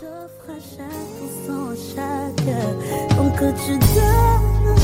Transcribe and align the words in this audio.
J'offre 0.00 0.48
à 0.48 0.60
chaque 0.60 1.18
instant, 1.24 1.70
à 1.70 1.74
chaque 1.74 2.46
temps 3.16 3.30
que 3.32 3.50
tu 3.66 3.72
donnes 3.78 4.76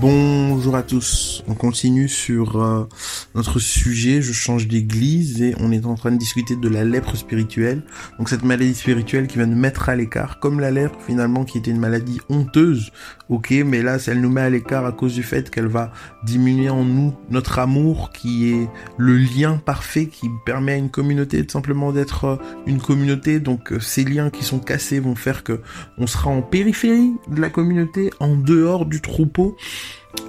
Bum. 0.00 0.39
Bonjour 0.60 0.76
à 0.76 0.82
tous, 0.82 1.42
on 1.48 1.54
continue 1.54 2.06
sur 2.06 2.60
euh, 2.60 2.86
notre 3.34 3.58
sujet, 3.58 4.20
je 4.20 4.34
change 4.34 4.68
d'église 4.68 5.40
et 5.40 5.54
on 5.58 5.72
est 5.72 5.86
en 5.86 5.94
train 5.94 6.12
de 6.12 6.18
discuter 6.18 6.54
de 6.54 6.68
la 6.68 6.84
lèpre 6.84 7.16
spirituelle. 7.16 7.82
Donc 8.18 8.28
cette 8.28 8.42
maladie 8.44 8.74
spirituelle 8.74 9.26
qui 9.26 9.38
va 9.38 9.46
nous 9.46 9.56
mettre 9.56 9.88
à 9.88 9.96
l'écart, 9.96 10.38
comme 10.38 10.60
la 10.60 10.70
lèpre 10.70 10.98
finalement 11.06 11.46
qui 11.46 11.56
était 11.56 11.70
une 11.70 11.80
maladie 11.80 12.20
honteuse, 12.28 12.92
ok, 13.30 13.54
mais 13.64 13.80
là 13.80 13.96
elle 14.06 14.20
nous 14.20 14.28
met 14.28 14.42
à 14.42 14.50
l'écart 14.50 14.84
à 14.84 14.92
cause 14.92 15.14
du 15.14 15.22
fait 15.22 15.48
qu'elle 15.48 15.66
va 15.66 15.92
diminuer 16.24 16.68
en 16.68 16.84
nous 16.84 17.14
notre 17.30 17.58
amour 17.58 18.10
qui 18.10 18.50
est 18.50 18.68
le 18.98 19.16
lien 19.16 19.56
parfait 19.56 20.08
qui 20.08 20.28
permet 20.44 20.72
à 20.72 20.76
une 20.76 20.90
communauté 20.90 21.42
de 21.42 21.50
simplement 21.50 21.90
d'être 21.90 22.24
euh, 22.24 22.36
une 22.66 22.82
communauté. 22.82 23.40
Donc 23.40 23.72
euh, 23.72 23.80
ces 23.80 24.04
liens 24.04 24.28
qui 24.28 24.44
sont 24.44 24.58
cassés 24.58 25.00
vont 25.00 25.14
faire 25.14 25.42
que 25.42 25.62
on 25.96 26.06
sera 26.06 26.28
en 26.28 26.42
périphérie 26.42 27.14
de 27.28 27.40
la 27.40 27.48
communauté, 27.48 28.10
en 28.20 28.36
dehors 28.36 28.84
du 28.84 29.00
troupeau. 29.00 29.56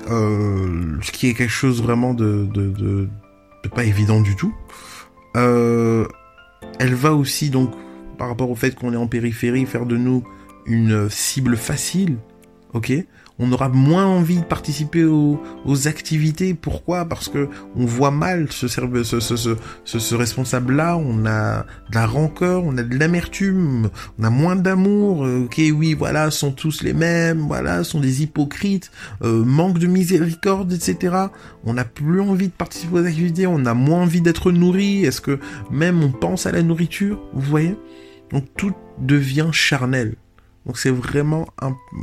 Euh, 0.09 0.97
ce 1.01 1.11
qui 1.11 1.27
est 1.27 1.33
quelque 1.33 1.49
chose 1.49 1.81
vraiment 1.81 2.13
de, 2.13 3.07
pas 3.73 3.83
évident 3.83 4.21
du 4.21 4.35
tout. 4.35 4.53
Euh, 5.37 6.07
elle 6.79 6.93
va 6.93 7.13
aussi 7.13 7.49
donc, 7.49 7.71
par 8.17 8.27
rapport 8.27 8.49
au 8.49 8.55
fait 8.55 8.75
qu'on 8.75 8.93
est 8.93 8.97
en 8.97 9.07
périphérie, 9.07 9.65
faire 9.65 9.85
de 9.85 9.97
nous 9.97 10.23
une 10.65 11.09
cible 11.09 11.57
facile, 11.57 12.17
ok 12.73 12.93
On 13.39 13.51
aura 13.51 13.69
moins 13.69 14.05
envie 14.05 14.37
de 14.37 14.43
participer 14.45 15.03
aux, 15.03 15.39
aux 15.65 15.87
activités. 15.87 16.53
Pourquoi? 16.53 17.05
Parce 17.05 17.27
que 17.27 17.49
on 17.75 17.85
voit 17.85 18.11
mal 18.11 18.47
ce, 18.51 18.67
ce, 18.67 19.19
ce, 19.19 19.99
ce 19.99 20.15
responsable-là. 20.15 20.95
On 20.97 21.25
a 21.25 21.65
de 21.89 21.95
la 21.95 22.05
rancœur, 22.05 22.63
on 22.63 22.77
a 22.77 22.83
de 22.83 22.97
l'amertume, 22.99 23.89
on 24.19 24.23
a 24.23 24.29
moins 24.29 24.55
d'amour. 24.55 25.25
euh, 25.25 25.45
Ok, 25.45 25.59
oui, 25.73 25.95
voilà, 25.95 26.29
sont 26.29 26.51
tous 26.51 26.83
les 26.83 26.93
mêmes. 26.93 27.39
Voilà, 27.47 27.83
sont 27.83 27.99
des 27.99 28.21
hypocrites 28.21 28.91
euh, 29.23 29.43
manque 29.43 29.79
de 29.79 29.87
miséricorde, 29.87 30.71
etc. 30.71 31.15
On 31.63 31.73
n'a 31.73 31.85
plus 31.85 32.21
envie 32.21 32.47
de 32.49 32.53
participer 32.53 32.93
aux 32.99 33.05
activités, 33.05 33.47
on 33.47 33.65
a 33.65 33.73
moins 33.73 34.03
envie 34.03 34.21
d'être 34.21 34.51
nourri. 34.51 35.03
Est-ce 35.03 35.21
que 35.21 35.39
même 35.71 36.03
on 36.03 36.11
pense 36.11 36.45
à 36.45 36.51
la 36.51 36.61
nourriture? 36.61 37.19
Vous 37.33 37.49
voyez? 37.49 37.75
Donc 38.31 38.45
tout 38.55 38.73
devient 38.99 39.49
charnel. 39.51 40.15
Donc 40.65 40.77
c'est 40.77 40.91
vraiment, 40.91 41.47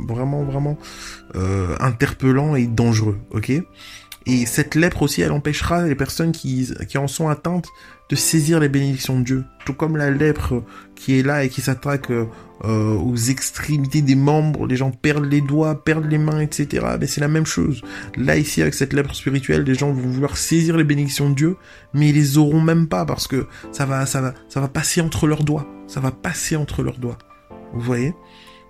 vraiment, 0.07 0.43
vraiment 0.43 0.77
euh, 1.35 1.75
interpellant 1.79 2.55
et 2.55 2.67
dangereux, 2.67 3.19
ok? 3.31 3.51
Et 4.25 4.45
cette 4.45 4.75
lèpre 4.75 5.01
aussi, 5.01 5.21
elle 5.21 5.31
empêchera 5.31 5.87
les 5.87 5.95
personnes 5.95 6.31
qui, 6.31 6.69
en 6.95 7.07
sont 7.07 7.29
atteintes 7.29 7.67
de 8.09 8.15
saisir 8.15 8.59
les 8.59 8.69
bénédictions 8.69 9.19
de 9.19 9.23
Dieu. 9.23 9.43
Tout 9.65 9.73
comme 9.73 9.97
la 9.97 10.11
lèpre 10.11 10.63
qui 10.95 11.17
est 11.17 11.23
là 11.23 11.43
et 11.43 11.49
qui 11.49 11.61
s'attaque 11.61 12.11
euh, 12.11 12.25
aux 12.63 13.15
extrémités 13.15 14.01
des 14.01 14.15
membres, 14.15 14.67
les 14.67 14.75
gens 14.75 14.91
perdent 14.91 15.25
les 15.25 15.41
doigts, 15.41 15.83
perdent 15.83 16.05
les 16.05 16.17
mains, 16.17 16.41
etc. 16.41 16.85
Mais 16.99 17.07
c'est 17.07 17.21
la 17.21 17.27
même 17.27 17.45
chose. 17.45 17.81
Là, 18.17 18.37
ici, 18.37 18.61
avec 18.61 18.73
cette 18.75 18.93
lèpre 18.93 19.15
spirituelle, 19.15 19.63
les 19.63 19.75
gens 19.75 19.91
vont 19.91 20.09
vouloir 20.09 20.37
saisir 20.37 20.77
les 20.77 20.83
bénédictions 20.83 21.29
de 21.29 21.35
Dieu, 21.35 21.57
mais 21.93 22.09
ils 22.09 22.15
les 22.15 22.37
auront 22.37 22.61
même 22.61 22.87
pas 22.87 23.05
parce 23.05 23.27
que 23.27 23.47
ça 23.71 23.85
va, 23.85 24.05
ça 24.05 24.21
va, 24.21 24.33
ça 24.47 24.59
va 24.59 24.67
passer 24.67 25.01
entre 25.01 25.25
leurs 25.25 25.43
doigts. 25.43 25.65
Ça 25.87 26.01
va 26.01 26.11
passer 26.11 26.55
entre 26.55 26.83
leurs 26.83 26.99
doigts. 26.99 27.17
Vous 27.73 27.81
voyez? 27.81 28.13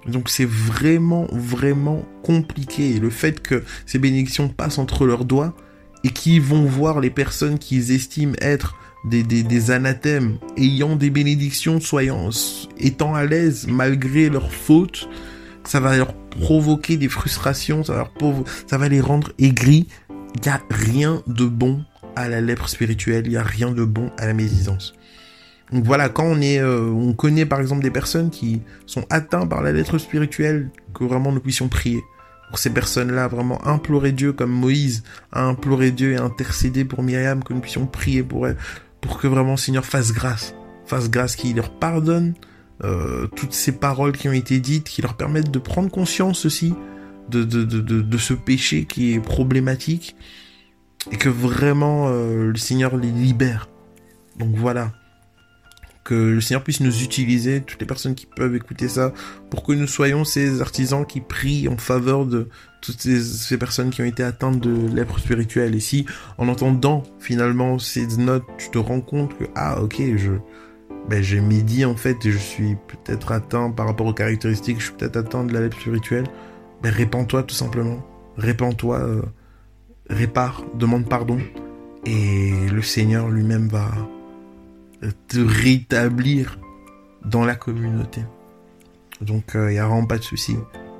Donc 0.07 0.29
c'est 0.29 0.45
vraiment, 0.47 1.27
vraiment 1.31 2.05
compliqué. 2.23 2.99
Le 2.99 3.09
fait 3.09 3.41
que 3.41 3.63
ces 3.85 3.99
bénédictions 3.99 4.47
passent 4.47 4.77
entre 4.77 5.05
leurs 5.05 5.25
doigts 5.25 5.55
et 6.03 6.09
qu'ils 6.09 6.41
vont 6.41 6.63
voir 6.65 6.99
les 6.99 7.09
personnes 7.09 7.59
qu'ils 7.59 7.91
estiment 7.91 8.35
être 8.41 8.75
des, 9.05 9.23
des, 9.23 9.71
anathèmes 9.71 10.37
ayant 10.57 10.95
des 10.95 11.09
bénédictions, 11.09 11.79
soyant, 11.79 12.29
étant 12.77 13.15
à 13.15 13.25
l'aise 13.25 13.67
malgré 13.67 14.29
leurs 14.29 14.51
fautes, 14.51 15.09
ça 15.63 15.79
va 15.79 15.95
leur 15.97 16.13
provoquer 16.13 16.97
des 16.97 17.09
frustrations, 17.09 17.83
ça 17.83 17.93
va, 17.93 17.99
leur 17.99 18.13
provo- 18.13 18.45
ça 18.67 18.77
va 18.77 18.89
les 18.89 19.01
rendre 19.01 19.31
aigris. 19.39 19.87
Il 20.35 20.41
n'y 20.41 20.49
a 20.49 20.61
rien 20.69 21.21
de 21.27 21.45
bon 21.45 21.83
à 22.15 22.27
la 22.27 22.41
lèpre 22.41 22.67
spirituelle, 22.69 23.25
il 23.25 23.31
n'y 23.31 23.37
a 23.37 23.43
rien 23.43 23.71
de 23.71 23.83
bon 23.83 24.11
à 24.17 24.25
la 24.25 24.33
médisance. 24.33 24.93
Donc 25.71 25.83
voilà, 25.83 26.09
quand 26.09 26.25
on 26.25 26.41
est, 26.41 26.59
euh, 26.59 26.89
on 26.89 27.13
connaît 27.13 27.45
par 27.45 27.59
exemple 27.59 27.83
des 27.83 27.91
personnes 27.91 28.31
qui 28.31 28.61
sont 28.85 29.05
atteintes 29.09 29.49
par 29.49 29.61
la 29.61 29.71
lettre 29.71 29.97
spirituelle, 29.97 30.71
que 30.93 31.03
vraiment 31.03 31.31
nous 31.31 31.39
puissions 31.41 31.67
prier. 31.67 32.01
Pour 32.49 32.57
ces 32.57 32.71
personnes-là, 32.71 33.27
vraiment 33.27 33.65
implorer 33.67 34.11
Dieu 34.11 34.33
comme 34.33 34.51
Moïse 34.51 35.03
a 35.31 35.43
imploré 35.43 35.91
Dieu 35.91 36.13
et 36.13 36.17
intercédé 36.17 36.83
pour 36.85 37.03
Myriam, 37.03 37.43
que 37.43 37.53
nous 37.53 37.59
puissions 37.59 37.85
prier 37.85 38.23
pour 38.23 38.47
elle, 38.47 38.57
pour 39.01 39.19
que 39.19 39.27
vraiment 39.27 39.51
le 39.51 39.57
Seigneur 39.57 39.85
fasse 39.85 40.11
grâce, 40.11 40.55
fasse 40.85 41.11
grâce, 41.11 41.35
qu'il 41.35 41.55
leur 41.55 41.69
pardonne 41.69 42.33
euh, 42.83 43.27
toutes 43.35 43.53
ces 43.53 43.73
paroles 43.73 44.13
qui 44.13 44.27
ont 44.27 44.33
été 44.33 44.59
dites, 44.59 44.85
qui 44.85 45.03
leur 45.03 45.15
permettent 45.15 45.51
de 45.51 45.59
prendre 45.59 45.91
conscience 45.91 46.45
aussi 46.47 46.73
de, 47.29 47.43
de, 47.43 47.63
de, 47.63 47.81
de, 47.81 48.01
de 48.01 48.17
ce 48.17 48.33
péché 48.33 48.85
qui 48.85 49.13
est 49.13 49.19
problématique, 49.19 50.15
et 51.11 51.17
que 51.17 51.29
vraiment 51.29 52.07
euh, 52.07 52.47
le 52.47 52.57
Seigneur 52.57 52.97
les 52.97 53.11
libère. 53.11 53.69
Donc 54.39 54.55
voilà 54.55 54.93
que 56.09 56.15
le 56.15 56.41
Seigneur 56.41 56.63
puisse 56.63 56.79
nous 56.79 57.03
utiliser, 57.03 57.61
toutes 57.61 57.79
les 57.79 57.85
personnes 57.85 58.15
qui 58.15 58.25
peuvent 58.25 58.55
écouter 58.55 58.87
ça, 58.87 59.13
pour 59.51 59.61
que 59.61 59.73
nous 59.73 59.85
soyons 59.85 60.23
ces 60.23 60.59
artisans 60.59 61.05
qui 61.05 61.21
prient 61.21 61.67
en 61.67 61.77
faveur 61.77 62.25
de 62.25 62.49
toutes 62.81 62.99
ces, 62.99 63.57
personnes 63.59 63.91
qui 63.91 64.01
ont 64.01 64.05
été 64.05 64.23
atteintes 64.23 64.59
de 64.59 64.87
lèpre 64.91 65.19
spirituelle. 65.19 65.75
Et 65.75 65.79
si, 65.79 66.07
en 66.39 66.47
entendant 66.47 67.03
finalement 67.19 67.77
ces 67.77 68.07
notes, 68.17 68.45
tu 68.57 68.71
te 68.71 68.79
rends 68.79 69.01
compte 69.01 69.37
que, 69.37 69.43
ah, 69.53 69.83
ok, 69.83 70.01
je, 70.17 70.31
ben, 71.07 71.21
j'ai 71.21 71.41
médit 71.41 71.85
en 71.85 71.95
fait, 71.95 72.25
et 72.25 72.31
je 72.31 72.39
suis 72.39 72.75
peut-être 72.87 73.31
atteint 73.31 73.69
par 73.69 73.85
rapport 73.85 74.07
aux 74.07 74.13
caractéristiques, 74.13 74.79
je 74.79 74.85
suis 74.85 74.93
peut-être 74.93 75.17
atteint 75.17 75.43
de 75.43 75.53
la 75.53 75.61
lèpre 75.61 75.79
spirituelle, 75.79 76.25
ben, 76.81 76.91
répands-toi 76.91 77.43
tout 77.43 77.55
simplement. 77.55 78.03
Répands-toi, 78.35 78.97
euh, 78.97 79.21
répare, 80.09 80.63
demande 80.73 81.07
pardon, 81.07 81.37
et 82.03 82.51
le 82.71 82.81
Seigneur 82.81 83.29
lui-même 83.29 83.67
va, 83.67 83.91
te 85.27 85.39
rétablir 85.39 86.59
dans 87.25 87.45
la 87.45 87.55
communauté. 87.55 88.21
Donc 89.21 89.51
il 89.53 89.59
euh, 89.59 89.71
n'y 89.71 89.79
a 89.79 89.85
vraiment 89.85 90.05
pas 90.05 90.17
de 90.17 90.23
souci. 90.23 90.57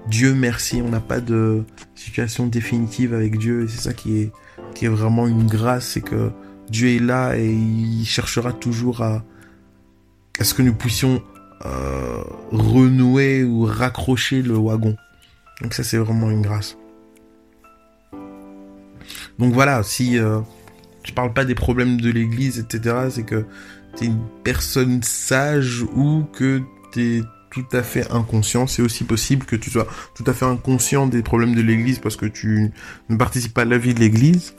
Dieu 0.08 0.34
merci, 0.34 0.82
on 0.84 0.90
n'a 0.90 1.00
pas 1.00 1.20
de 1.20 1.64
situation 1.96 2.48
définitive 2.48 3.14
avec 3.14 3.38
Dieu 3.38 3.64
et 3.64 3.68
c'est 3.68 3.82
ça 3.82 3.94
qui 3.94 4.22
est, 4.22 4.32
qui 4.74 4.86
est 4.86 4.90
vraiment 4.90 5.28
une 5.28 5.48
grâce, 5.48 5.88
c'est 5.88 6.02
que 6.02 6.32
Dieu 6.70 6.90
est 6.90 7.00
là 7.00 7.38
et 7.38 7.52
il 7.52 8.06
cherchera 8.06 8.54
toujours 8.54 9.02
à, 9.02 9.24
à 10.40 10.44
ce 10.44 10.54
que 10.54 10.62
nous 10.62 10.74
puissions 10.74 11.22
euh, 11.66 12.24
renouer 12.52 13.44
ou 13.44 13.66
raccrocher 13.66 14.42
le 14.42 14.56
wagon. 14.56 14.96
Donc 15.62 15.74
ça 15.74 15.84
c'est 15.84 15.98
vraiment 15.98 16.30
une 16.30 16.42
grâce. 16.42 16.78
Donc 19.38 19.54
voilà, 19.54 19.84
si 19.84 20.18
euh, 20.18 20.40
je 21.04 21.14
parle 21.14 21.34
pas 21.34 21.46
des 21.46 21.56
problèmes 21.56 22.00
de 22.00 22.10
l'église, 22.10 22.60
etc., 22.60 22.96
c'est 23.10 23.24
que 23.24 23.46
t'es 23.96 24.06
une 24.06 24.22
personne 24.44 25.02
sage 25.04 25.84
ou 25.96 26.26
que 26.34 26.62
t'es 26.92 27.22
tout 27.52 27.66
à 27.72 27.84
fait 27.84 28.12
inconscient. 28.12 28.68
C'est 28.68 28.82
aussi 28.82 29.04
possible 29.04 29.46
que 29.46 29.56
tu 29.56 29.70
sois 29.70 29.88
tout 30.16 30.24
à 30.28 30.34
fait 30.34 30.46
inconscient 30.46 31.08
des 31.08 31.24
problèmes 31.24 31.56
de 31.56 31.62
l'église 31.62 32.00
parce 32.00 32.16
que 32.16 32.26
tu 32.26 32.72
ne 33.10 33.16
participes 33.18 33.54
pas 33.54 33.64
à 33.64 33.66
la 33.66 33.78
vie 33.78 33.94
de 33.94 34.00
l'église. 34.00 34.54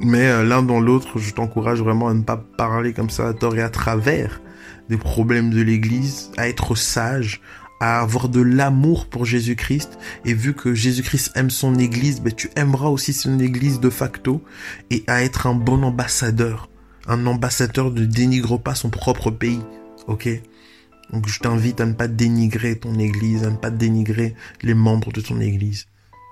Mais 0.00 0.26
euh, 0.26 0.44
l'un 0.44 0.62
dans 0.62 0.80
l'autre, 0.80 1.18
je 1.18 1.32
t'encourage 1.32 1.80
vraiment 1.80 2.08
à 2.08 2.14
ne 2.14 2.22
pas 2.22 2.36
parler 2.36 2.92
comme 2.92 3.10
ça 3.10 3.28
à 3.28 3.32
tort 3.32 3.56
et 3.56 3.62
à 3.62 3.70
travers 3.70 4.40
des 4.88 4.98
problèmes 4.98 5.50
de 5.50 5.62
l'église, 5.62 6.30
à 6.36 6.48
être 6.48 6.74
sage, 6.74 7.40
à 7.80 8.00
avoir 8.00 8.28
de 8.28 8.40
l'amour 8.40 9.06
pour 9.06 9.24
Jésus-Christ. 9.24 9.98
Et 10.24 10.34
vu 10.34 10.54
que 10.54 10.74
Jésus-Christ 10.74 11.32
aime 11.34 11.50
son 11.50 11.76
église, 11.76 12.20
ben, 12.20 12.32
tu 12.32 12.50
aimeras 12.56 12.88
aussi 12.88 13.12
son 13.12 13.38
église 13.38 13.80
de 13.80 13.90
facto 13.90 14.42
et 14.90 15.04
à 15.06 15.22
être 15.22 15.46
un 15.46 15.54
bon 15.54 15.82
ambassadeur 15.82 16.68
un 17.08 17.26
ambassadeur 17.26 17.90
ne 17.90 18.04
dénigre 18.04 18.58
pas 18.58 18.74
son 18.74 18.90
propre 18.90 19.30
pays, 19.30 19.62
ok? 20.06 20.28
Donc 21.12 21.28
je 21.28 21.38
t'invite 21.38 21.80
à 21.80 21.86
ne 21.86 21.92
pas 21.92 22.08
dénigrer 22.08 22.78
ton 22.78 22.98
église, 22.98 23.44
à 23.44 23.50
ne 23.50 23.56
pas 23.56 23.70
dénigrer 23.70 24.34
les 24.62 24.74
membres 24.74 25.12
de 25.12 25.20
ton 25.20 25.40
église. 25.40 25.86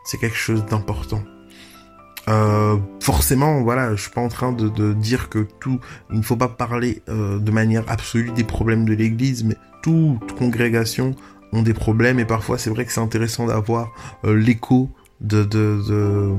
C'est 0.04 0.18
quelque 0.18 0.36
chose 0.36 0.64
d'important. 0.66 1.22
Euh, 2.26 2.78
forcément, 3.00 3.62
voilà, 3.62 3.94
je 3.94 4.02
suis 4.02 4.10
pas 4.10 4.20
en 4.20 4.28
train 4.28 4.52
de, 4.52 4.92
dire 4.94 5.28
que 5.28 5.46
tout, 5.60 5.78
il 6.10 6.18
ne 6.18 6.22
faut 6.22 6.36
pas 6.36 6.48
parler 6.48 7.02
euh, 7.08 7.38
de 7.38 7.50
manière 7.50 7.84
absolue 7.88 8.32
des 8.32 8.44
problèmes 8.44 8.84
de 8.84 8.94
l'église, 8.94 9.44
mais 9.44 9.56
toute 9.82 10.32
congrégation 10.36 11.14
ont 11.54 11.62
des 11.62 11.74
problèmes 11.74 12.18
et 12.18 12.24
parfois 12.24 12.58
c'est 12.58 12.70
vrai 12.70 12.84
que 12.84 12.92
c'est 12.92 13.00
intéressant 13.00 13.46
d'avoir 13.46 13.92
euh, 14.24 14.34
l'écho 14.36 14.90
de, 15.20 15.44
de, 15.44 15.80
de 15.88 16.34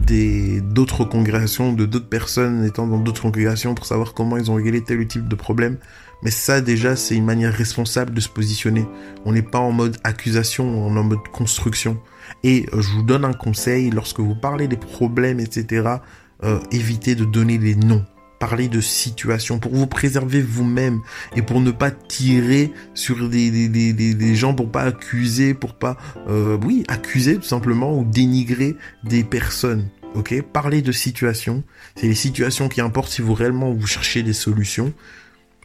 des 0.00 0.60
d'autres 0.60 1.04
congrégations, 1.04 1.72
de 1.72 1.84
d'autres 1.84 2.08
personnes 2.08 2.64
étant 2.64 2.86
dans 2.86 3.00
d'autres 3.00 3.22
congrégations 3.22 3.74
pour 3.74 3.84
savoir 3.84 4.14
comment 4.14 4.36
ils 4.36 4.50
ont 4.50 4.54
réglé 4.54 4.82
tel 4.82 5.00
ou 5.00 5.04
type 5.04 5.26
de 5.26 5.34
problème. 5.34 5.76
Mais 6.22 6.30
ça 6.30 6.60
déjà 6.60 6.96
c'est 6.96 7.16
une 7.16 7.24
manière 7.24 7.52
responsable 7.52 8.12
de 8.14 8.20
se 8.20 8.28
positionner. 8.28 8.86
On 9.24 9.32
n'est 9.32 9.42
pas 9.42 9.58
en 9.58 9.72
mode 9.72 9.96
accusation, 10.04 10.64
on 10.64 10.94
est 10.94 10.98
en 10.98 11.04
mode 11.04 11.26
construction. 11.32 11.98
Et 12.44 12.66
euh, 12.72 12.80
je 12.80 12.90
vous 12.90 13.02
donne 13.02 13.24
un 13.24 13.32
conseil, 13.32 13.90
lorsque 13.90 14.20
vous 14.20 14.34
parlez 14.34 14.68
des 14.68 14.76
problèmes, 14.76 15.40
etc., 15.40 15.96
euh, 16.44 16.60
évitez 16.70 17.14
de 17.14 17.24
donner 17.24 17.58
les 17.58 17.74
noms 17.74 18.04
parler 18.38 18.68
de 18.68 18.80
situation, 18.80 19.58
pour 19.58 19.74
vous 19.74 19.86
préserver 19.86 20.40
vous-même 20.40 21.00
et 21.36 21.42
pour 21.42 21.60
ne 21.60 21.70
pas 21.70 21.90
tirer 21.90 22.72
sur 22.94 23.28
des, 23.28 23.50
des, 23.50 23.68
des, 23.68 24.14
des, 24.14 24.34
gens, 24.34 24.54
pour 24.54 24.70
pas 24.70 24.82
accuser, 24.82 25.54
pour 25.54 25.74
pas, 25.74 25.96
euh, 26.28 26.58
oui, 26.64 26.84
accuser 26.88 27.36
tout 27.36 27.42
simplement 27.42 27.98
ou 27.98 28.04
dénigrer 28.04 28.76
des 29.04 29.24
personnes. 29.24 29.88
Ok, 30.14 30.40
parler 30.52 30.82
de 30.82 30.92
situation, 30.92 31.62
c'est 31.96 32.06
les 32.06 32.14
situations 32.14 32.68
qui 32.68 32.80
importent 32.80 33.10
si 33.10 33.22
vous 33.22 33.34
réellement 33.34 33.72
vous 33.72 33.86
cherchez 33.86 34.22
des 34.22 34.32
solutions. 34.32 34.92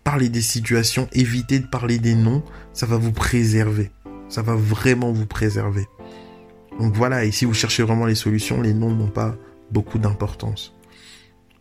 Parler 0.04 0.28
des 0.28 0.42
situations, 0.42 1.08
évitez 1.14 1.60
de 1.60 1.68
parler 1.68 1.98
des 1.98 2.14
noms, 2.14 2.44
ça 2.74 2.86
va 2.86 2.98
vous 2.98 3.14
préserver. 3.14 3.90
Ça 4.28 4.42
va 4.42 4.56
vraiment 4.56 5.14
vous 5.14 5.26
préserver. 5.26 5.88
Donc 6.80 6.94
voilà, 6.96 7.24
et 7.24 7.32
si 7.32 7.46
vous 7.46 7.54
cherchez 7.54 7.84
vraiment 7.84 8.06
les 8.06 8.16
solutions, 8.16 8.62
les 8.62 8.74
noms 8.74 8.94
n'ont 8.94 9.08
pas 9.08 9.38
beaucoup 9.72 10.00
d'importance. 10.00 10.74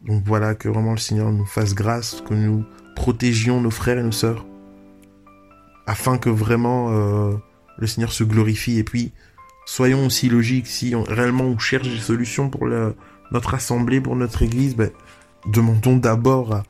Donc 0.06 0.22
voilà, 0.26 0.54
que 0.54 0.68
vraiment 0.68 0.92
le 0.92 0.98
Seigneur 0.98 1.30
nous 1.30 1.46
fasse 1.46 1.74
grâce, 1.74 2.22
que 2.26 2.34
nous 2.34 2.64
protégions 2.96 3.60
nos 3.60 3.70
frères 3.70 3.98
et 3.98 4.02
nos 4.02 4.12
sœurs, 4.12 4.44
afin 5.86 6.18
que 6.18 6.28
vraiment 6.28 6.90
euh, 6.90 7.34
le 7.78 7.86
Seigneur 7.86 8.12
se 8.12 8.24
glorifie. 8.24 8.78
Et 8.78 8.84
puis, 8.84 9.12
soyons 9.64 10.06
aussi 10.06 10.28
logiques, 10.28 10.66
si 10.66 10.94
on, 10.94 11.04
réellement 11.04 11.44
on 11.44 11.58
cherche 11.58 11.88
des 11.88 12.00
solutions 12.00 12.50
pour 12.50 12.66
notre 13.30 13.54
assemblée, 13.54 14.00
pour 14.00 14.16
notre 14.16 14.42
église, 14.42 14.76
ben, 14.76 14.90
demandons 15.46 15.96
d'abord 15.96 16.62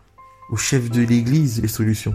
au 0.50 0.56
chef 0.56 0.90
de 0.90 1.02
l'église 1.02 1.60
les 1.62 1.68
solutions. 1.68 2.14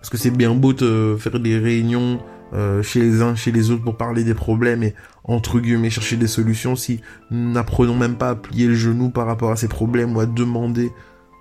Parce 0.00 0.10
que 0.10 0.16
c'est 0.16 0.30
bien 0.30 0.54
beau 0.54 0.72
de 0.72 1.16
faire 1.18 1.40
des 1.40 1.58
réunions 1.58 2.20
euh, 2.54 2.82
chez 2.82 3.00
les 3.00 3.20
uns, 3.20 3.34
chez 3.34 3.52
les 3.52 3.70
autres 3.70 3.84
pour 3.84 3.96
parler 3.96 4.24
des 4.24 4.34
problèmes 4.34 4.82
et 4.82 4.94
entre 5.24 5.60
guillemets 5.60 5.90
chercher 5.90 6.16
des 6.16 6.26
solutions 6.26 6.76
si 6.76 7.00
nous 7.30 7.52
n'apprenons 7.52 7.94
même 7.94 8.16
pas 8.16 8.30
à 8.30 8.34
plier 8.34 8.66
le 8.66 8.74
genou 8.74 9.10
par 9.10 9.26
rapport 9.26 9.50
à 9.50 9.56
ces 9.56 9.68
problèmes 9.68 10.16
ou 10.16 10.20
à 10.20 10.26
demander 10.26 10.90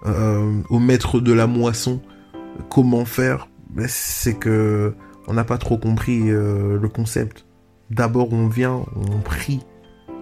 euh, 0.05 0.61
au 0.69 0.79
maître 0.79 1.19
de 1.19 1.31
la 1.31 1.47
moisson 1.47 2.01
comment 2.69 3.05
faire, 3.05 3.47
ben, 3.69 3.85
c'est 3.87 4.33
que 4.33 4.93
on 5.27 5.33
n'a 5.33 5.43
pas 5.43 5.57
trop 5.57 5.77
compris 5.77 6.29
euh, 6.29 6.77
le 6.79 6.89
concept. 6.89 7.45
D'abord 7.89 8.33
on 8.33 8.47
vient, 8.47 8.83
on 8.95 9.19
prie, 9.19 9.61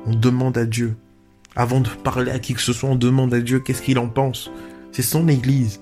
on 0.06 0.14
demande 0.14 0.58
à 0.58 0.66
Dieu. 0.66 0.96
Avant 1.56 1.80
de 1.80 1.90
parler 1.90 2.32
à 2.32 2.40
qui 2.40 2.54
que 2.54 2.62
ce 2.62 2.74
soit, 2.74 2.90
on 2.90 2.96
demande 2.96 3.34
à 3.34 3.40
Dieu 3.40 3.60
qu'est-ce 3.60 3.82
qu'il 3.82 3.98
en 3.98 4.08
pense. 4.08 4.52
C'est 4.92 5.02
son 5.02 5.28
église. 5.28 5.82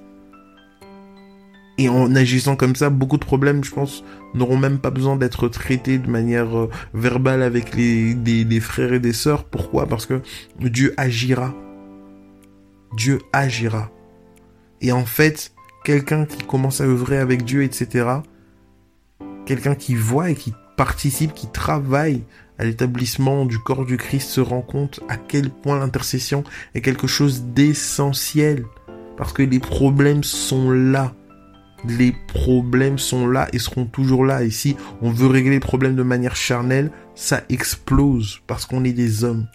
Et 1.78 1.90
en 1.90 2.16
agissant 2.16 2.56
comme 2.56 2.76
ça, 2.76 2.90
beaucoup 2.90 3.18
de 3.18 3.26
problèmes, 3.26 3.64
je 3.64 3.72
pense, 3.72 4.04
n'auront 4.36 4.58
même 4.58 4.78
pas 4.78 4.92
besoin 4.92 5.16
d'être 5.16 5.48
traités 5.48 5.98
de 5.98 6.10
manière 6.10 6.56
euh, 6.58 6.70
verbale 6.94 7.42
avec 7.42 7.76
les, 7.76 8.14
des, 8.14 8.60
frères 8.60 8.94
et 8.94 9.00
des 9.00 9.14
sœurs. 9.14 9.44
Pourquoi? 9.46 9.88
Parce 9.88 10.06
que 10.06 10.22
Dieu 10.60 10.94
agira. 10.98 11.54
Dieu 12.96 13.20
agira. 13.32 13.90
Et 14.82 14.92
en 14.92 15.06
fait, 15.06 15.54
quelqu'un 15.84 16.26
qui 16.26 16.46
commence 16.46 16.80
à 16.80 16.86
œuvrer 16.86 17.18
avec 17.18 17.44
Dieu, 17.44 17.64
etc., 17.64 18.08
quelqu'un 19.46 19.74
qui 19.74 19.96
voit 19.96 20.30
et 20.30 20.36
qui 20.36 20.54
participe, 20.78 21.34
qui 21.34 21.48
travaille 21.48 22.24
à 22.60 22.66
l'établissement 22.66 23.46
du 23.46 23.58
corps 23.58 23.86
du 23.86 23.98
Christ 23.98 24.30
se 24.30 24.42
rend 24.42 24.62
compte 24.62 25.00
à 25.10 25.18
quel 25.18 25.50
point 25.50 25.80
l'intercession 25.80 26.44
est 26.76 26.82
quelque 26.82 27.08
chose 27.08 27.44
d'essentiel. 27.46 28.66
Parce 29.18 29.34
que 29.34 29.42
les 29.42 29.60
problèmes 29.60 30.24
sont 30.24 30.70
là 30.70 31.14
les 31.88 32.14
problèmes 32.28 32.98
sont 32.98 33.28
là 33.28 33.48
et 33.54 33.60
seront 33.60 33.86
toujours 33.86 34.26
là. 34.26 34.44
Et 34.44 34.52
si 34.52 34.76
on 35.02 35.12
veut 35.12 35.28
régler 35.28 35.52
les 35.52 35.60
problèmes 35.60 35.96
de 35.96 36.04
manière 36.04 36.36
charnelle, 36.36 36.92
ça 37.16 37.42
explose 37.50 38.42
parce 38.48 38.66
qu'on 38.66 38.84
est 38.84 38.94
des 38.94 39.24
hommes. 39.24 39.48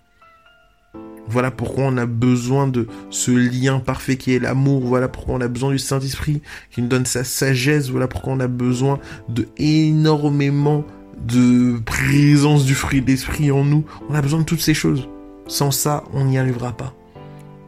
Voilà 1.30 1.50
pourquoi 1.50 1.84
on 1.84 1.98
a 1.98 2.06
besoin 2.06 2.66
de 2.68 2.86
ce 3.10 3.30
lien 3.30 3.80
parfait 3.80 4.16
qui 4.16 4.32
est 4.32 4.38
l'amour. 4.38 4.86
Voilà 4.86 5.08
pourquoi 5.08 5.34
on 5.34 5.40
a 5.42 5.48
besoin 5.48 5.70
du 5.70 5.78
Saint-Esprit 5.78 6.40
qui 6.70 6.80
nous 6.80 6.88
donne 6.88 7.04
sa 7.04 7.22
sagesse. 7.22 7.90
Voilà 7.90 8.08
pourquoi 8.08 8.32
on 8.32 8.40
a 8.40 8.48
besoin 8.48 8.98
de 9.28 9.46
énormément 9.58 10.84
de 11.26 11.78
présence 11.84 12.64
du 12.64 12.74
fruit 12.74 13.02
d'esprit 13.02 13.50
en 13.50 13.64
nous. 13.64 13.84
On 14.08 14.14
a 14.14 14.22
besoin 14.22 14.40
de 14.40 14.44
toutes 14.44 14.62
ces 14.62 14.74
choses. 14.74 15.06
Sans 15.46 15.70
ça, 15.70 16.04
on 16.14 16.24
n'y 16.24 16.38
arrivera 16.38 16.72
pas. 16.72 16.94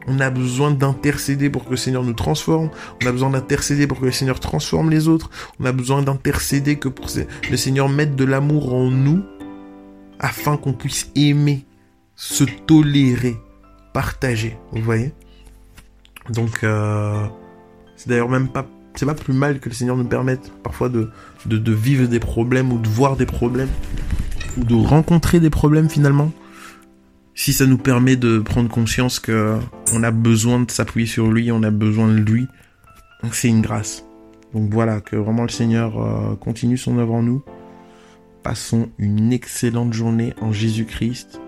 On 0.07 0.19
a 0.19 0.29
besoin 0.29 0.71
d'intercéder 0.71 1.49
pour 1.49 1.65
que 1.65 1.71
le 1.71 1.77
Seigneur 1.77 2.03
nous 2.03 2.13
transforme. 2.13 2.69
On 3.03 3.07
a 3.07 3.11
besoin 3.11 3.29
d'intercéder 3.29 3.87
pour 3.87 3.99
que 3.99 4.05
le 4.05 4.11
Seigneur 4.11 4.39
transforme 4.39 4.89
les 4.89 5.07
autres. 5.07 5.29
On 5.59 5.65
a 5.65 5.71
besoin 5.71 6.01
d'intercéder 6.01 6.77
que 6.77 6.87
pour 6.87 7.07
le 7.49 7.57
Seigneur 7.57 7.89
mette 7.89 8.15
de 8.15 8.25
l'amour 8.25 8.73
en 8.73 8.89
nous 8.89 9.23
afin 10.19 10.57
qu'on 10.57 10.73
puisse 10.73 11.09
aimer, 11.15 11.65
se 12.15 12.43
tolérer, 12.43 13.37
partager. 13.93 14.57
Vous 14.71 14.81
voyez? 14.81 15.13
Donc, 16.29 16.63
euh, 16.63 17.25
c'est 17.95 18.09
d'ailleurs 18.09 18.29
même 18.29 18.47
pas, 18.47 18.65
c'est 18.95 19.05
pas 19.05 19.15
plus 19.15 19.33
mal 19.33 19.59
que 19.59 19.69
le 19.69 19.75
Seigneur 19.75 19.97
nous 19.97 20.05
permette 20.05 20.51
parfois 20.63 20.89
de, 20.89 21.11
vivre 21.45 22.07
des 22.07 22.19
problèmes 22.19 22.71
ou 22.71 22.77
de 22.77 22.87
voir 22.87 23.15
des 23.15 23.25
problèmes 23.25 23.69
ou 24.57 24.63
de 24.63 24.75
rencontrer 24.75 25.39
des 25.39 25.49
problèmes 25.49 25.89
finalement 25.89 26.31
si 27.41 27.53
ça 27.53 27.65
nous 27.65 27.79
permet 27.79 28.17
de 28.17 28.37
prendre 28.37 28.69
conscience 28.69 29.19
que 29.19 29.57
on 29.95 30.03
a 30.03 30.11
besoin 30.11 30.59
de 30.59 30.69
s'appuyer 30.69 31.07
sur 31.07 31.31
lui, 31.31 31.51
on 31.51 31.63
a 31.63 31.71
besoin 31.71 32.07
de 32.07 32.19
lui, 32.19 32.47
c'est 33.31 33.47
une 33.47 33.61
grâce. 33.61 34.05
Donc 34.53 34.71
voilà, 34.71 35.01
que 35.01 35.15
vraiment 35.15 35.41
le 35.41 35.49
Seigneur 35.49 35.99
euh, 35.99 36.35
continue 36.35 36.77
son 36.77 36.99
œuvre 36.99 37.15
en 37.15 37.23
nous. 37.23 37.41
Passons 38.43 38.89
une 38.99 39.33
excellente 39.33 39.91
journée 39.91 40.35
en 40.39 40.51
Jésus-Christ. 40.51 41.41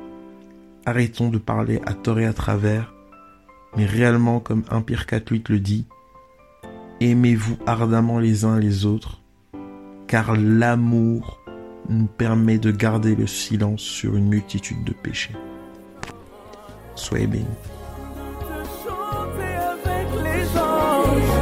Arrêtons 0.88 1.30
de 1.30 1.38
parler 1.38 1.80
à 1.86 1.94
tort 1.94 2.20
et 2.20 2.26
à 2.26 2.34
travers, 2.34 2.92
mais 3.78 3.86
réellement 3.86 4.40
comme 4.40 4.64
un 4.72 4.82
Pierre 4.82 5.06
4 5.06 5.30
le 5.48 5.60
dit, 5.60 5.86
aimez-vous 7.02 7.58
ardemment 7.68 8.18
les 8.18 8.46
uns 8.46 8.58
les 8.58 8.88
autres, 8.88 9.22
car 10.08 10.36
l'amour 10.36 11.40
nous 11.88 12.08
permet 12.08 12.58
de 12.58 12.72
garder 12.72 13.14
le 13.14 13.28
silence 13.28 13.82
sur 13.82 14.16
une 14.16 14.30
multitude 14.30 14.84
de 14.84 14.94
péchés. 14.94 15.36
Soyez 16.96 17.28
bénis. 17.28 17.46
Chanter 18.84 19.56
avec 19.74 20.08
les 20.24 20.46
anges, 20.60 21.34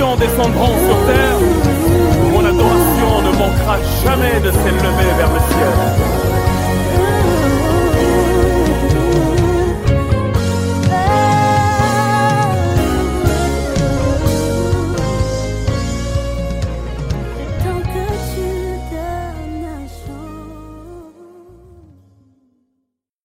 descendront 0.00 0.72
sur 0.86 0.96
terre, 1.06 1.38
mon 2.32 2.40
adoration 2.40 3.20
ne 3.22 3.32
manquera 3.36 3.76
jamais 4.02 4.40
de 4.40 4.50
s'élever 4.50 5.10
vers 5.18 5.30
le 5.30 5.39